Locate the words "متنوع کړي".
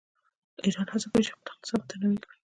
1.81-2.35